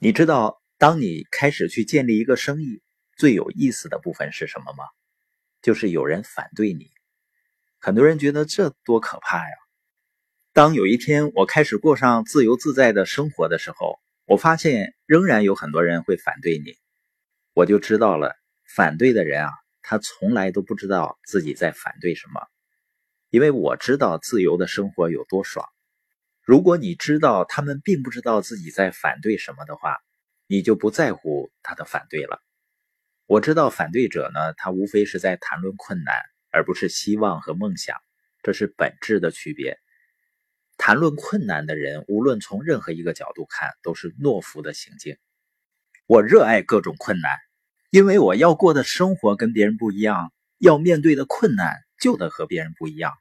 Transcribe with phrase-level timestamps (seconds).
[0.00, 2.80] 你知道，当你开始去建立一个生意，
[3.16, 4.84] 最有意思的部分是什么吗？
[5.60, 6.88] 就是有人反对你。
[7.80, 9.56] 很多人觉得这多可怕呀！
[10.52, 16.76] 当有一天我开始过上自由自在的生活的时候，我发现仍然有很多人会反对你，
[17.52, 18.36] 我就知道了，
[18.72, 19.50] 反对的人啊，
[19.82, 22.46] 他从来都不知道自己在反对什么，
[23.30, 25.68] 因为我知道自由的生活有多爽。
[26.48, 29.98] 如果你知道他们并不知道自己在反对什么的话，
[30.46, 32.42] 你就不在乎他的反对了。
[33.26, 37.98] 我知道反对者呢，他无非是在谈论困难，而不是希望和梦想，
[38.42, 39.78] 这是本质的区别。
[40.78, 45.18] 谈论困难的人，无论从任何一个角度看，都是懦夫的行径。
[46.06, 47.30] 我热爱各种困难，
[47.90, 53.12] 因为我要过的生活跟别人不一样，要面对的困难就得和别人不一样。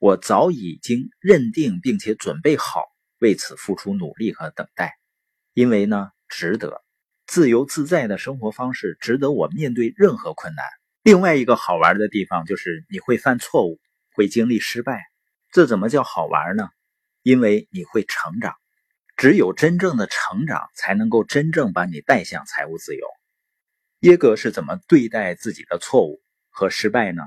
[0.00, 2.84] 我早已经认定并且准备好
[3.18, 4.96] 为此付出努力和等待，
[5.54, 6.84] 因为呢，值得。
[7.26, 10.64] 自由自在的生活方式值得我面对任何困难。
[11.02, 13.80] 另外一个好玩的地方就是你会犯错误，
[14.14, 15.02] 会经历失败。
[15.50, 16.68] 这怎么叫好玩呢？
[17.24, 18.54] 因为你会成长。
[19.16, 23.04] 只有真正的成长，才能够真正把你带向财务自由。
[24.00, 27.24] 耶格是怎么对待自己的错误和失败呢？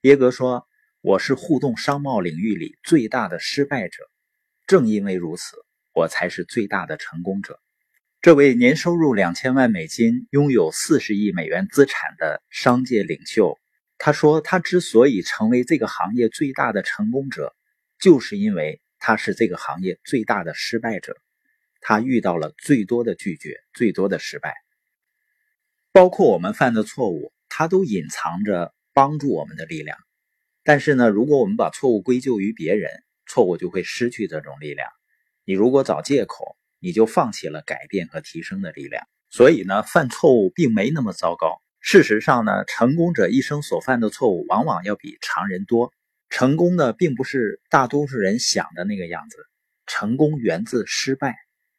[0.00, 0.66] 耶格说。
[1.04, 4.08] 我是互动商贸领域里最大的失败者，
[4.68, 5.56] 正因为如此，
[5.92, 7.58] 我才是最大的成功者。
[8.20, 13.58] 这位年收入两千万美金、拥有四十亿美元资产的商界领袖，
[13.98, 17.52] 他说：“他之所以成为这个行业最大的成功者，
[17.98, 21.16] 就是因为他是这个行业最大的失败者。
[21.80, 24.54] 他遇到了最多的拒绝，最多的失败，
[25.90, 29.98] 包括我们犯的错误，他都隐藏着帮助我们的力量。”
[30.64, 32.90] 但是呢，如果我们把错误归咎于别人，
[33.26, 34.88] 错误就会失去这种力量。
[35.44, 39.04] 你如果找借口，你就放弃了改变和提升的力量。
[39.30, 41.60] 所以呢，犯错误并没那么糟糕。
[41.80, 45.92] 事实上呢，成功者一生所犯的错误往往要比常人多。
[46.28, 49.36] 成功的并不是大多数人想的那个样子。
[49.86, 51.36] 成功源自失败，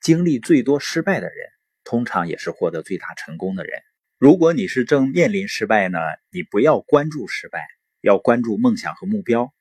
[0.00, 1.48] 经历最多失败的人，
[1.82, 3.80] 通常也是获得最大成功的人。
[4.18, 5.98] 如果你是正面临失败呢，
[6.30, 7.66] 你不要关注失败。
[8.06, 9.52] 要关注梦想和目标，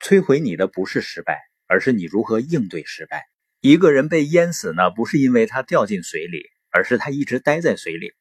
[0.00, 3.26] 摧毁你的不是失败，而是你如何应对失败。
[3.60, 8.14] 一个人被淹死呢，不是因为他掉进水里，而是他一直待在水里。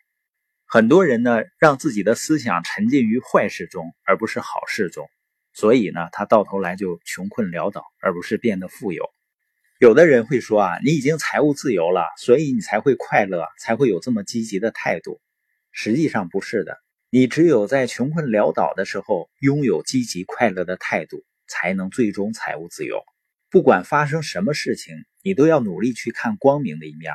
[0.65, 5.07] 很多人呢，让自己的思想沉浸于坏事中，而不是好事中，
[5.53, 9.09] 所以呢，他到头来就穷困潦倒，而不是变得富有。
[9.79, 15.21] 有的人会说啊，你已经财务自由了，所以你才会快乐，才会有这么积极的态度。
[15.71, 16.77] 实际上不是的。
[17.17, 23.01] 你只有在穷困潦倒的时候，拥有积极快乐的态度，才能最终财务自由。
[23.49, 27.11] 不管发生什么事情，你都要努力去看光明的一面。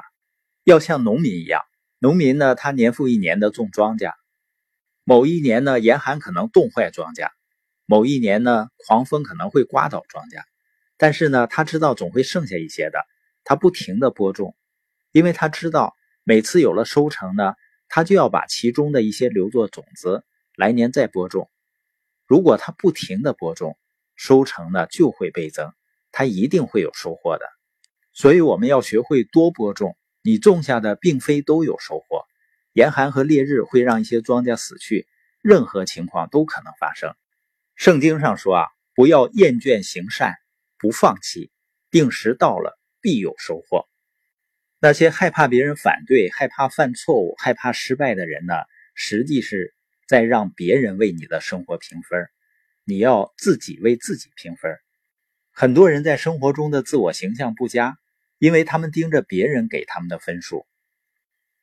[0.64, 1.62] 要像农民一样，
[2.00, 4.12] 农民呢，他年复一年的种庄稼，
[5.04, 7.30] 某一年呢，严寒可能冻坏庄稼，
[7.86, 10.42] 某一年呢，狂风可能会刮倒庄稼，
[10.96, 12.98] 但是呢，他知道总会剩下一些的，
[13.44, 14.56] 他不停的播种，
[15.12, 17.54] 因为他知道每次有了收成呢。
[17.94, 20.24] 他就要把其中的一些留作种子，
[20.56, 21.50] 来年再播种。
[22.26, 23.76] 如果他不停的播种，
[24.16, 25.74] 收成呢就会倍增，
[26.10, 27.44] 他一定会有收获的。
[28.14, 29.94] 所以我们要学会多播种。
[30.22, 32.24] 你种下的并非都有收获，
[32.72, 35.06] 严寒和烈日会让一些庄稼死去，
[35.42, 37.14] 任何情况都可能发生。
[37.74, 40.36] 圣经上说啊，不要厌倦行善，
[40.78, 41.50] 不放弃，
[41.90, 43.86] 定时到了必有收获。
[44.84, 48.54] 那些害怕别人反对、害怕犯错误、害怕失败的人呢？
[48.96, 49.76] 实际是
[50.08, 52.26] 在让别人为你的生活评分。
[52.82, 54.76] 你要自己为自己评分。
[55.52, 57.96] 很多人在生活中的自我形象不佳，
[58.38, 60.66] 因为他们盯着别人给他们的分数。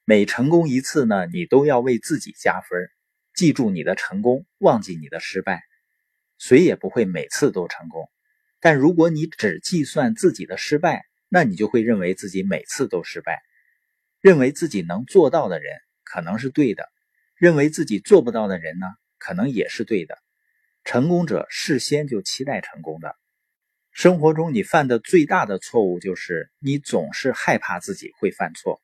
[0.06, 2.90] 每成功一次呢，你都要为自己加分。
[3.34, 5.62] 记住你的成功，忘记你的失败。
[6.38, 8.09] 谁也不会每次都成功，
[8.62, 13.41] 但如果你只计算自己的失败，那你就会认为自己每次都失败，
[14.19, 16.89] 认为自己能做到的人可能是对的，
[17.36, 18.88] 认为自己做不到的人呢，
[19.19, 20.18] 可能也是对的。
[20.83, 23.15] 成功者事先就期待成功的。
[23.92, 28.81] 生活中你犯的最大的错误就是你总是害怕自己会犯错。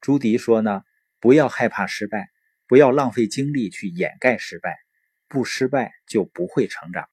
[0.00, 0.82] 朱迪说呢，
[1.20, 2.30] 不要害怕失败，
[2.66, 4.78] 不要浪费精力去掩盖失败，
[5.28, 7.08] 不失败就不会成长。